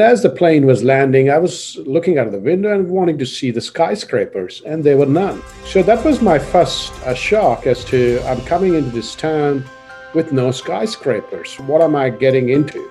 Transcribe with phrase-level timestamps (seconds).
[0.00, 3.24] As the plane was landing, I was looking out of the window and wanting to
[3.24, 5.40] see the skyscrapers, and there were none.
[5.66, 9.64] So that was my first uh, shock as to I'm coming into this town
[10.12, 11.54] with no skyscrapers.
[11.60, 12.90] What am I getting into?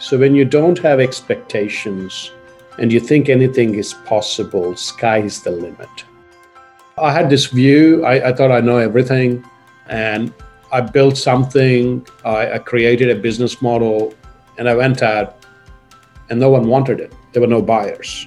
[0.00, 2.30] So when you don't have expectations
[2.76, 6.04] and you think anything is possible, sky is the limit.
[6.98, 9.42] I had this view, I, I thought I know everything,
[9.86, 10.30] and
[10.72, 14.12] I built something, I, I created a business model,
[14.58, 15.37] and I went out
[16.30, 17.12] and no one wanted it.
[17.32, 18.26] There were no buyers.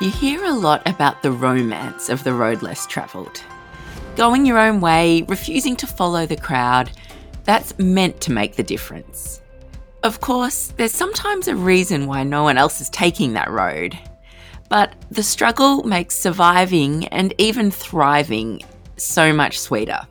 [0.00, 3.42] You hear a lot about the romance of the road less travelled.
[4.16, 6.90] Going your own way, refusing to follow the crowd,
[7.44, 9.40] that's meant to make the difference.
[10.04, 13.98] Of course, there's sometimes a reason why no one else is taking that road.
[14.68, 18.62] But the struggle makes surviving and even thriving
[18.96, 20.06] so much sweeter.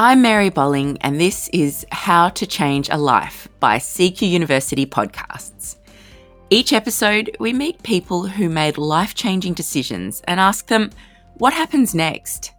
[0.00, 5.74] I'm Mary Bolling, and this is How to Change a Life by CQ University Podcasts.
[6.50, 10.90] Each episode, we meet people who made life changing decisions and ask them,
[11.38, 12.52] what happens next?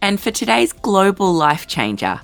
[0.00, 2.18] And for today's global life changer,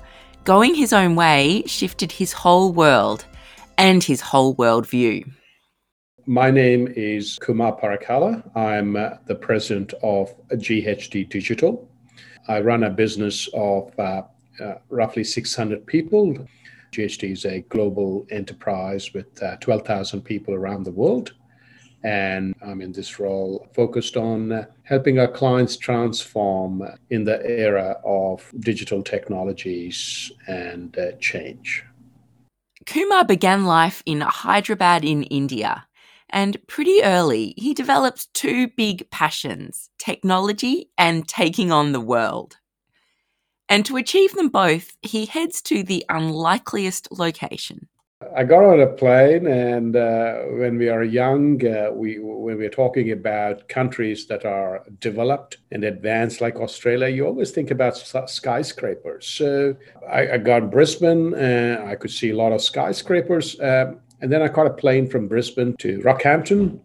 [0.44, 3.26] going his own way shifted his whole world
[3.76, 5.30] and his whole worldview.
[6.24, 8.42] My name is Kumar Parakala.
[8.56, 11.90] I'm uh, the president of GHD Digital.
[12.48, 14.22] I run a business of uh,
[14.60, 16.36] uh, roughly 600 people.
[16.92, 21.32] GHD is a global enterprise with uh, 12,000 people around the world.
[22.02, 28.52] And I'm in this role focused on helping our clients transform in the era of
[28.60, 31.82] digital technologies and change.
[32.84, 35.86] Kumar began life in Hyderabad in India
[36.30, 42.56] and pretty early, he develops two big passions technology and taking on the world.
[43.68, 47.88] And to achieve them both, he heads to the unlikeliest location.
[48.34, 52.70] I got on a plane, and uh, when we are young, uh, we when we're
[52.70, 59.26] talking about countries that are developed and advanced like Australia, you always think about skyscrapers.
[59.26, 59.76] So
[60.08, 63.60] I, I got Brisbane, and I could see a lot of skyscrapers.
[63.60, 66.80] Um, and then I caught a plane from Brisbane to Rockhampton.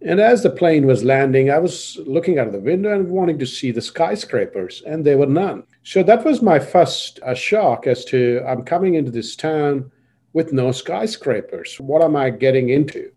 [0.00, 3.38] And as the plane was landing, I was looking out of the window and wanting
[3.40, 5.64] to see the skyscrapers, and there were none.
[5.82, 9.92] So that was my first uh, shock as to I'm coming into this town
[10.32, 11.78] with no skyscrapers.
[11.78, 13.10] What am I getting into?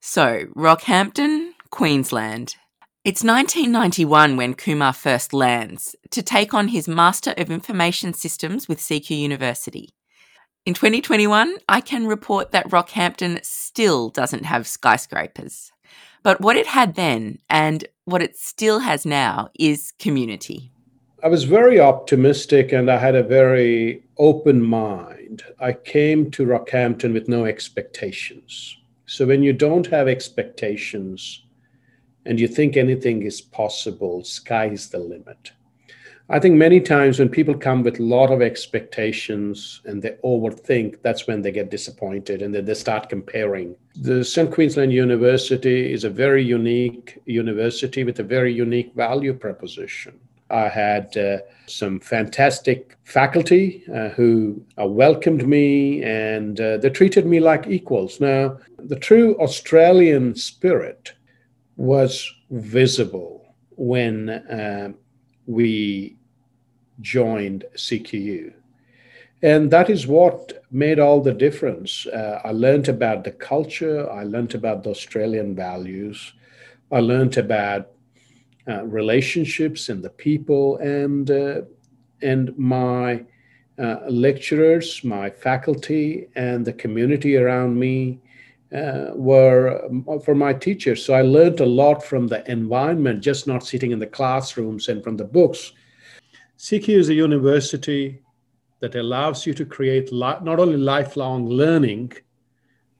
[0.00, 2.56] So, Rockhampton, Queensland.
[3.04, 8.78] It's 1991 when Kumar first lands to take on his Master of Information Systems with
[8.78, 9.90] CQ University.
[10.68, 15.72] In 2021, I can report that Rockhampton still doesn't have skyscrapers.
[16.22, 20.70] But what it had then and what it still has now is community.
[21.24, 25.42] I was very optimistic and I had a very open mind.
[25.58, 28.76] I came to Rockhampton with no expectations.
[29.06, 31.46] So when you don't have expectations
[32.26, 35.52] and you think anything is possible, sky is the limit.
[36.30, 41.00] I think many times when people come with a lot of expectations and they overthink,
[41.00, 43.74] that's when they get disappointed and then they start comparing.
[43.96, 44.52] The St.
[44.52, 50.20] Queensland University is a very unique university with a very unique value proposition.
[50.50, 57.24] I had uh, some fantastic faculty uh, who uh, welcomed me and uh, they treated
[57.24, 58.20] me like equals.
[58.20, 61.14] Now, the true Australian spirit
[61.76, 64.92] was visible when uh,
[65.46, 66.17] we
[67.00, 68.52] joined CQU.
[69.42, 72.06] And that is what made all the difference.
[72.06, 76.32] Uh, I learned about the culture, I learned about the Australian values,
[76.90, 77.90] I learned about
[78.68, 81.60] uh, relationships and the people, and, uh,
[82.20, 83.24] and my
[83.78, 88.20] uh, lecturers, my faculty, and the community around me.
[88.70, 89.88] Uh, were
[90.22, 91.02] for my teachers.
[91.02, 95.02] So I learned a lot from the environment, just not sitting in the classrooms and
[95.02, 95.72] from the books,
[96.58, 98.20] CQ is a university
[98.80, 102.12] that allows you to create li- not only lifelong learning,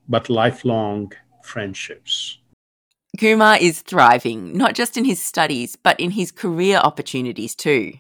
[0.09, 1.13] but lifelong
[1.43, 2.39] friendships.
[3.19, 7.95] Kumar is thriving, not just in his studies, but in his career opportunities too.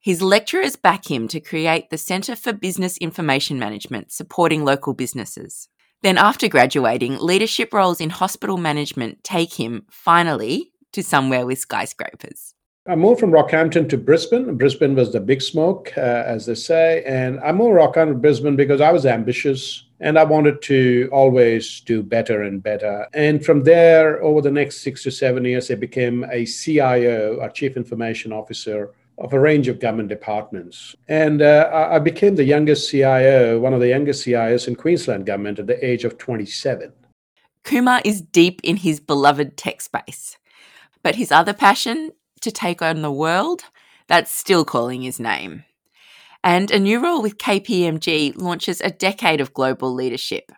[0.00, 5.68] His lecturers back him to create the Centre for Business Information Management, supporting local businesses.
[6.02, 12.54] Then, after graduating, leadership roles in hospital management take him, finally, to somewhere with skyscrapers.
[12.88, 14.56] I moved from Rockhampton to Brisbane.
[14.56, 17.02] Brisbane was the big smoke, uh, as they say.
[17.04, 21.80] And I moved Rockhampton to Brisbane because I was ambitious and I wanted to always
[21.80, 23.08] do better and better.
[23.12, 27.50] And from there, over the next six to seven years, I became a CIO, a
[27.50, 30.94] Chief Information Officer of a range of government departments.
[31.08, 35.58] And uh, I became the youngest CIO, one of the youngest CIOs in Queensland government
[35.58, 36.92] at the age of 27.
[37.64, 40.36] Kumar is deep in his beloved tech space.
[41.02, 43.64] But his other passion, to take on the world,
[44.06, 45.64] that's still calling his name.
[46.44, 50.52] And a new role with KPMG launches a decade of global leadership.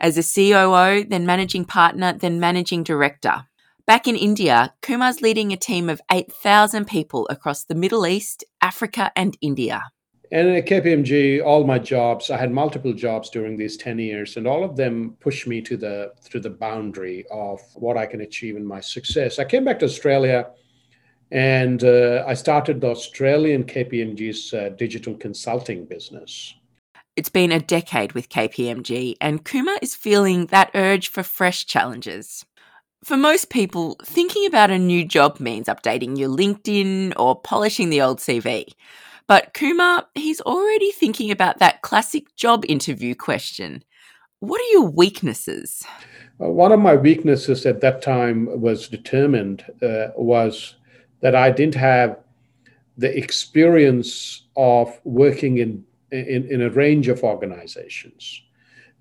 [0.00, 3.46] As a COO, then managing partner, then managing director.
[3.86, 9.10] Back in India, Kumar's leading a team of 8,000 people across the Middle East, Africa,
[9.16, 9.82] and India.
[10.30, 14.46] And at KPMG, all my jobs, I had multiple jobs during these 10 years, and
[14.46, 18.56] all of them pushed me to the to the boundary of what I can achieve
[18.56, 19.38] in my success.
[19.38, 20.50] I came back to Australia
[21.30, 26.54] and uh, I started the Australian KPMG's uh, digital consulting business.
[27.16, 32.46] It's been a decade with KPMG, and Kumar is feeling that urge for fresh challenges.
[33.04, 38.02] For most people, thinking about a new job means updating your LinkedIn or polishing the
[38.02, 38.66] old CV.
[39.26, 43.84] But Kumar, he's already thinking about that classic job interview question.
[44.40, 45.84] What are your weaknesses?
[46.40, 50.76] Uh, one of my weaknesses at that time was determined uh, was
[51.20, 52.18] that I didn't have
[52.96, 58.42] the experience of working in, in, in a range of organizations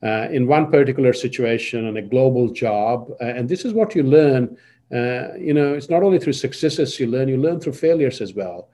[0.04, 3.10] uh, in one particular situation on a global job.
[3.19, 4.58] Uh, and this is what you learn.
[4.94, 8.34] Uh, you know, it's not only through successes you learn, you learn through failures as
[8.34, 8.69] well.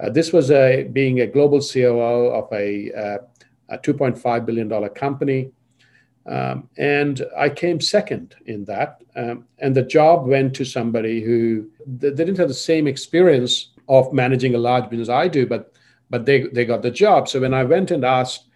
[0.00, 3.18] Uh, this was a, being a global COO of a, uh,
[3.70, 5.50] a $2.5 billion company.
[6.28, 9.02] Um, and I came second in that.
[9.16, 13.70] Um, and the job went to somebody who they, they didn't have the same experience
[13.88, 15.72] of managing a large business I do, but
[16.10, 17.28] but they, they got the job.
[17.28, 18.46] So when I went and asked,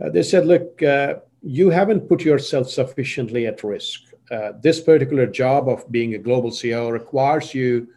[0.00, 4.02] uh, they said, look, uh, you haven't put yourself sufficiently at risk.
[4.30, 7.88] Uh, this particular job of being a global CEO requires you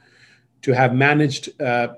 [0.62, 1.90] to have managed uh,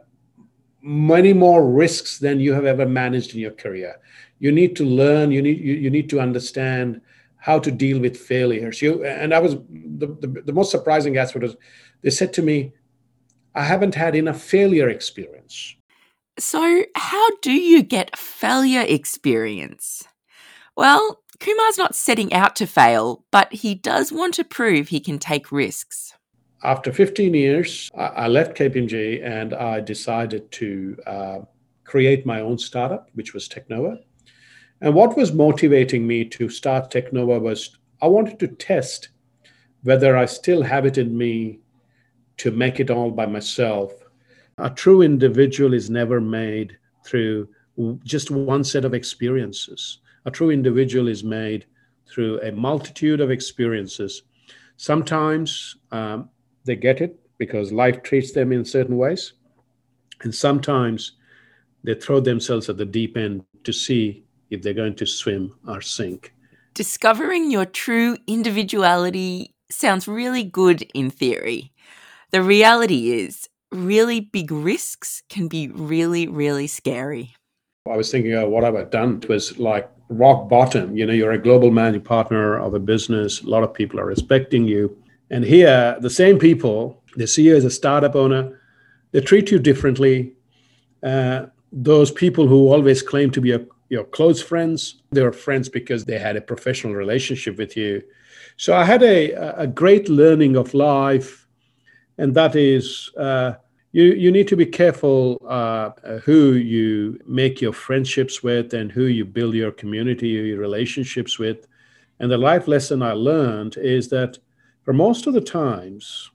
[0.82, 3.96] many more risks than you have ever managed in your career.
[4.40, 5.32] You need to learn.
[5.32, 7.02] You need you, you need to understand
[7.38, 8.82] how to deal with failures.
[8.82, 11.56] You and I was the, the, the most surprising aspect was
[12.02, 12.74] they said to me,
[13.56, 15.76] "I haven't had enough failure experience."
[16.40, 20.04] So, how do you get failure experience?
[20.76, 25.20] Well, Kumar's not setting out to fail, but he does want to prove he can
[25.20, 26.14] take risks.
[26.64, 31.40] After 15 years, I left KPMG and I decided to uh,
[31.86, 33.98] create my own startup, which was Technova.
[34.82, 39.10] And what was motivating me to start Technova was I wanted to test
[39.84, 41.60] whether I still have it in me
[42.38, 43.94] to make it all by myself.
[44.60, 47.50] A true individual is never made through
[48.04, 50.00] just one set of experiences.
[50.26, 51.66] A true individual is made
[52.08, 54.24] through a multitude of experiences.
[54.78, 56.30] Sometimes um,
[56.66, 59.34] they get it because life treats them in certain ways.
[60.22, 61.14] And sometimes
[61.84, 65.82] they throw themselves at the deep end to see if they're going to swim or
[65.82, 66.34] sink.
[66.74, 71.72] Discovering your true individuality sounds really good in theory.
[72.32, 77.36] The reality is, really big risks can be really, really scary.
[77.90, 79.20] I was thinking, oh, what have I done?
[79.24, 80.96] It was like rock bottom.
[80.96, 83.42] You know, you're a global managing partner of a business.
[83.42, 84.96] A lot of people are respecting you.
[85.32, 88.62] And here, the same people, the CEO is a startup owner,
[89.12, 90.34] they treat you differently.
[91.02, 95.70] Uh, those people who always claim to be a, your close friends, they were friends
[95.70, 98.04] because they had a professional relationship with you.
[98.58, 101.48] So I had a, a great learning of life,
[102.18, 103.54] and that is uh,
[103.94, 105.92] you you need to be careful uh,
[106.26, 111.68] who you make your friendships with and who you build your community your relationships with
[112.20, 114.38] and the life lesson i learned is that
[114.84, 116.32] for most of the times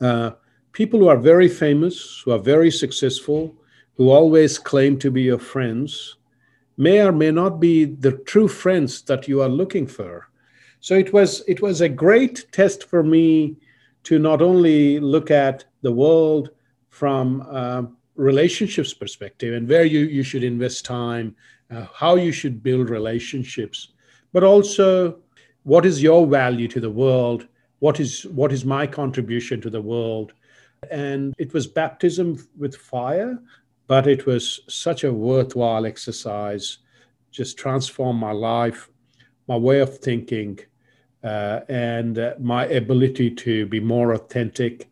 [0.00, 0.30] uh,
[0.72, 3.54] people who are very famous who are very successful
[3.96, 6.18] who always claim to be your friends
[6.78, 10.28] may or may not be the true friends that you are looking for.
[10.80, 13.56] So it was it was a great test for me
[14.04, 16.50] to not only look at the world
[16.88, 17.42] from
[18.14, 21.36] relationships perspective and where you, you should invest time,
[21.70, 23.88] uh, how you should build relationships,
[24.32, 25.18] but also
[25.64, 27.46] what is your value to the world,
[27.80, 30.32] what is what is my contribution to the world,
[30.90, 33.38] and it was baptism with fire,
[33.86, 36.78] but it was such a worthwhile exercise,
[37.30, 38.88] just transformed my life,
[39.46, 40.58] my way of thinking,
[41.22, 44.88] uh, and uh, my ability to be more authentic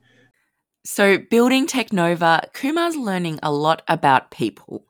[0.87, 4.87] so, building Technova, Kumar's learning a lot about people.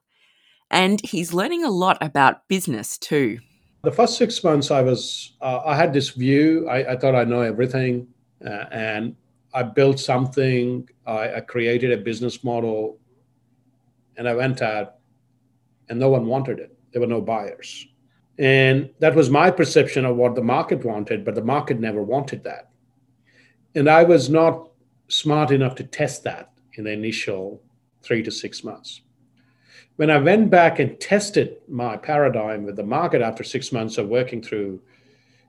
[0.71, 3.38] And he's learning a lot about business too.
[3.83, 6.68] The first six months, I was, uh, I had this view.
[6.68, 8.09] I, I, thought I know everything.
[8.45, 9.16] Uh, and
[9.54, 10.88] I built something.
[11.06, 12.99] I, I created a business model.
[14.16, 14.95] And I went out
[15.88, 16.76] and no one wanted it.
[16.92, 17.87] There were no buyers.
[18.38, 22.45] And that was my perception of what the market wanted, but the market never wanted
[22.45, 22.71] that.
[23.75, 24.71] And I was not
[25.09, 27.62] smart enough to test that in the initial
[28.02, 29.02] three to six months.
[29.97, 34.09] When I went back and tested my paradigm with the market after six months of
[34.09, 34.80] working through,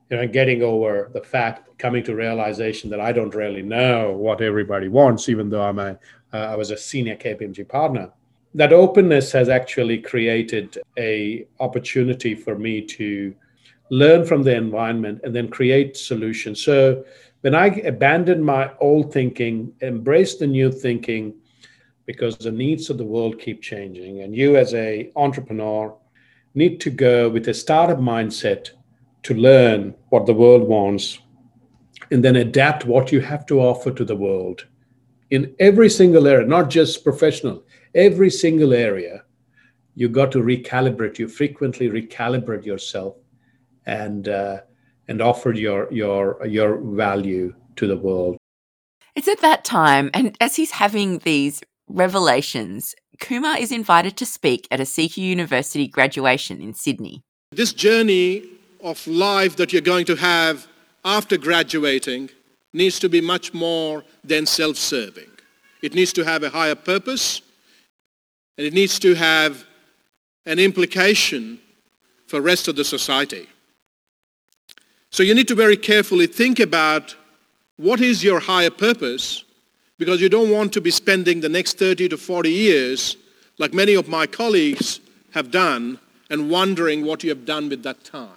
[0.10, 4.42] you know, getting over the fact, coming to realization that I don't really know what
[4.42, 6.00] everybody wants, even though I'm a,
[6.34, 8.12] uh, I was a senior KPMG partner
[8.58, 13.36] that openness has actually created a opportunity for me to
[13.92, 16.64] learn from the environment and then create solutions.
[16.64, 17.06] So
[17.42, 21.36] when i abandoned my old thinking embraced the new thinking
[22.08, 24.22] because the needs of the world keep changing.
[24.22, 25.96] And you as a entrepreneur
[26.56, 28.72] need to go with a startup mindset
[29.24, 31.20] to learn what the world wants
[32.10, 34.66] and then adapt what you have to offer to the world
[35.30, 37.64] in every single area not just professional
[37.98, 39.24] every single area.
[39.96, 41.18] You got to recalibrate.
[41.18, 43.16] You frequently recalibrate yourself
[43.86, 44.62] and uh,
[45.08, 48.38] and offer your your your value to the world.
[49.16, 54.68] It's at that time and as he's having these revelations kumar is invited to speak
[54.70, 57.24] at a CQ University graduation in Sydney.
[57.52, 58.44] This journey
[58.84, 60.68] of life that you're going to have
[61.04, 62.30] after graduating
[62.74, 65.30] needs to be much more than self-serving.
[65.82, 67.42] It needs to have a higher purpose
[68.58, 69.66] and it needs to have
[70.46, 71.60] an implication
[72.28, 73.48] for rest of the society.
[75.12, 77.16] So you need to very carefully think about
[77.78, 79.44] what is your higher purpose
[79.98, 83.18] because you don't want to be spending the next 30 to 40 years
[83.58, 85.00] like many of my colleagues
[85.32, 86.00] have done
[86.30, 88.30] and wondering what you have done with that time.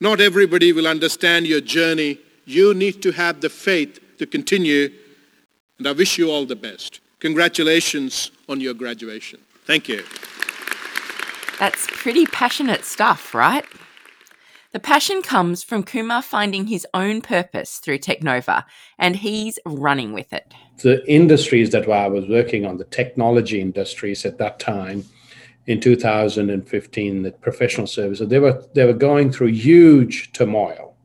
[0.00, 2.18] Not everybody will understand your journey.
[2.46, 4.90] You need to have the faith to continue
[5.78, 7.00] and I wish you all the best.
[7.20, 9.40] Congratulations on your graduation.
[9.64, 10.04] Thank you.
[11.58, 13.64] That's pretty passionate stuff, right?
[14.72, 18.64] The passion comes from Kumar finding his own purpose through Technova,
[18.98, 20.54] and he's running with it.
[20.82, 25.04] The industries that I was working on, the technology industries at that time,
[25.66, 30.96] in 2015, the professional services, they were they were going through huge turmoil.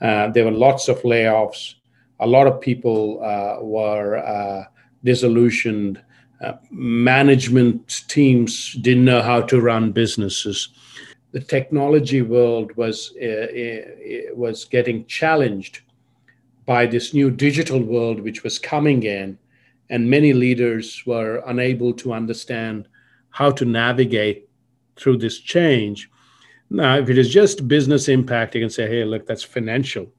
[0.00, 1.74] Uh, there were lots of layoffs.
[2.20, 4.64] A lot of people uh, were uh,
[5.04, 6.02] disillusioned
[6.42, 10.68] uh, management teams didn't know how to run businesses.
[11.32, 15.80] The technology world was uh, uh, was getting challenged
[16.66, 19.38] by this new digital world which was coming in,
[19.88, 22.86] and many leaders were unable to understand
[23.30, 24.48] how to navigate
[24.96, 26.10] through this change.
[26.68, 30.12] Now, if it is just business impact, you can say, "Hey, look, that's financial,"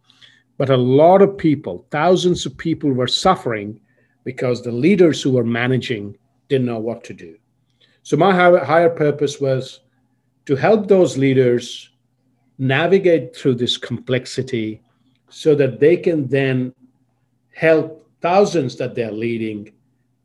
[0.57, 3.79] but a lot of people, thousands of people, were suffering
[4.23, 6.17] because the leaders who were managing
[6.49, 7.37] didn't know what to do.
[8.01, 9.79] So my higher purpose was
[10.45, 11.89] to help those leaders
[12.57, 14.81] navigate through this complexity
[15.29, 16.73] so that they can then
[17.53, 19.71] help thousands that they're leading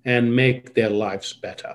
[0.05, 1.75] and make their lives better.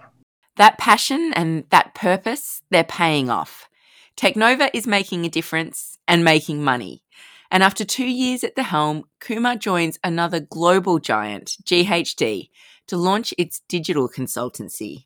[0.58, 3.68] That passion and that purpose, they're paying off.
[4.16, 7.04] Technova is making a difference and making money.
[7.50, 12.50] And after two years at the helm, Kumar joins another global giant, GHD,
[12.88, 15.06] to launch its digital consultancy.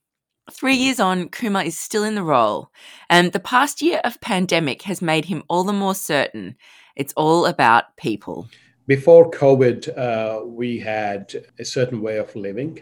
[0.51, 2.71] Three years on, Kumar is still in the role,
[3.09, 6.55] and the past year of pandemic has made him all the more certain
[6.95, 8.47] it's all about people.
[8.87, 12.79] Before COVID, uh, we had a certain way of living.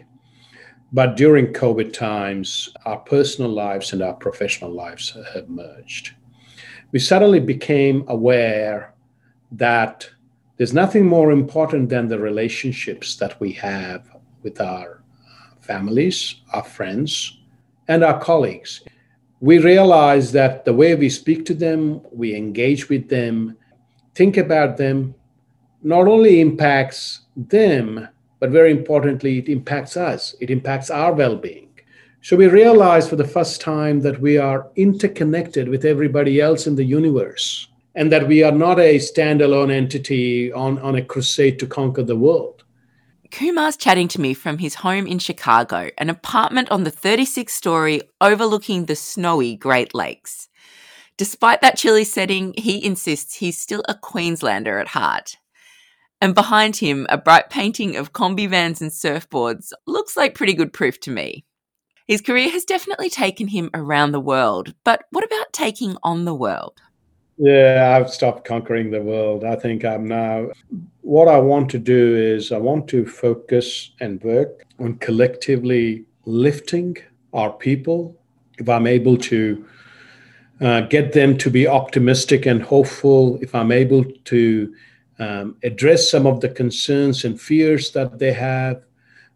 [0.92, 6.14] But during COVID times, our personal lives and our professional lives have merged.
[6.92, 8.94] We suddenly became aware
[9.50, 10.08] that
[10.56, 14.08] there's nothing more important than the relationships that we have
[14.42, 15.02] with our
[15.60, 17.38] families, our friends,
[17.88, 18.82] and our colleagues.
[19.40, 23.56] We realize that the way we speak to them, we engage with them,
[24.14, 25.14] think about them,
[25.82, 28.08] not only impacts them,
[28.40, 30.34] but very importantly, it impacts us.
[30.40, 31.68] It impacts our well being.
[32.22, 36.74] So we realize for the first time that we are interconnected with everybody else in
[36.74, 41.66] the universe and that we are not a standalone entity on, on a crusade to
[41.66, 42.55] conquer the world.
[43.30, 48.02] Kumar's chatting to me from his home in Chicago, an apartment on the 36th story
[48.20, 50.48] overlooking the snowy Great Lakes.
[51.16, 55.38] Despite that chilly setting, he insists he's still a Queenslander at heart.
[56.20, 60.72] And behind him, a bright painting of Kombi vans and surfboards looks like pretty good
[60.72, 61.44] proof to me.
[62.06, 66.34] His career has definitely taken him around the world, but what about taking on the
[66.34, 66.80] world?
[67.38, 69.44] Yeah, I've stopped conquering the world.
[69.44, 70.48] I think I'm now.
[71.02, 76.96] What I want to do is I want to focus and work on collectively lifting
[77.34, 78.18] our people,
[78.58, 79.66] if I'm able to
[80.62, 84.74] uh, get them to be optimistic and hopeful, if I'm able to
[85.18, 88.82] um, address some of the concerns and fears that they have,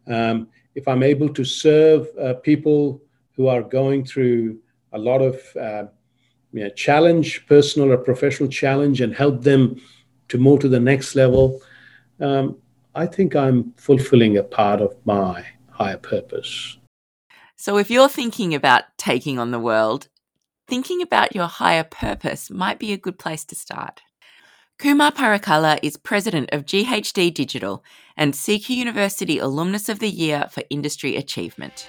[0.06, 3.02] um, if I'm able to serve uh, people
[3.36, 4.58] who are going through
[4.92, 5.84] a lot of uh,
[6.52, 9.80] you know, challenge, personal or professional challenge, and help them
[10.28, 11.60] to move to the next level,
[12.20, 12.56] um,
[12.94, 16.76] I think I'm fulfilling a part of my higher purpose.
[17.56, 20.08] So, if you're thinking about taking on the world,
[20.66, 24.02] thinking about your higher purpose might be a good place to start.
[24.78, 27.84] Kumar Parakala is president of GHD Digital
[28.16, 31.86] and CQ University Alumnus of the Year for Industry Achievement.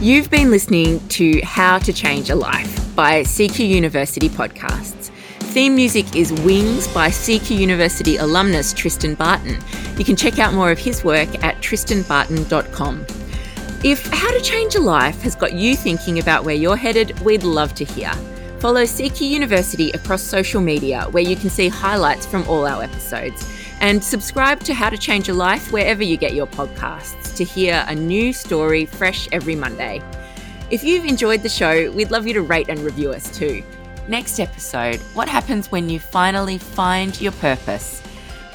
[0.00, 5.10] You've been listening to How to Change a Life by CQ University Podcasts.
[5.52, 9.58] Theme music is Wings by CQ University alumnus Tristan Barton.
[9.98, 13.04] You can check out more of his work at tristanbarton.com.
[13.84, 17.42] If How to Change a Life has got you thinking about where you're headed, we'd
[17.42, 18.10] love to hear.
[18.60, 23.50] Follow CQ University across social media where you can see highlights from all our episodes.
[23.80, 27.82] And subscribe to How to Change Your Life wherever you get your podcasts to hear
[27.88, 30.02] a new story fresh every Monday.
[30.70, 33.64] If you've enjoyed the show, we'd love you to rate and review us too.
[34.08, 38.02] Next episode What happens when you finally find your purpose,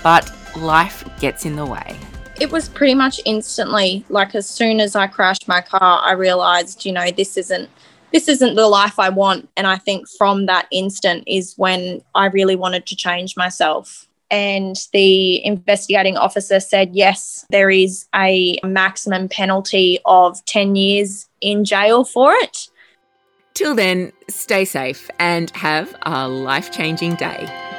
[0.03, 1.97] but life gets in the way?
[2.39, 6.85] It was pretty much instantly, like as soon as I crashed my car, I realized,
[6.85, 7.69] you know, this isn't
[8.15, 9.49] this isn't the life I want.
[9.57, 14.07] And I think from that instant is when I really wanted to change myself.
[14.31, 21.65] And the investigating officer said, yes, there is a maximum penalty of 10 years in
[21.65, 22.69] jail for it.
[23.53, 27.74] Till then, stay safe and have a life changing day.